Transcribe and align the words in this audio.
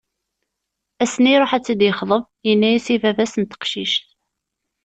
Ass-nn 1.03 1.31
iruḥ 1.33 1.51
ad 1.53 1.63
tt-id-yexḍeb, 1.63 2.23
yenna-as 2.47 2.87
i 2.93 2.97
baba-s 3.01 3.33
n 3.37 3.43
teqcict. 3.45 4.05